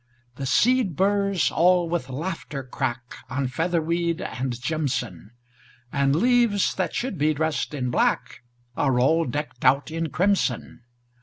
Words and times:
The 0.37 0.47
seed 0.47 0.95
burrs 0.95 1.51
all 1.51 1.87
with 1.87 2.09
laughter 2.09 2.63
crack 2.63 3.17
On 3.29 3.47
featherweed 3.47 4.19
and 4.19 4.59
jimson; 4.59 5.29
And 5.93 6.15
leaves 6.15 6.73
that 6.73 6.95
should 6.95 7.19
be 7.19 7.35
dressed 7.35 7.75
in 7.75 7.91
black 7.91 8.41
Are 8.75 8.99
all 8.99 9.25
decked 9.25 9.63
out 9.63 9.91
in 9.91 10.09
crimson. 10.09 10.81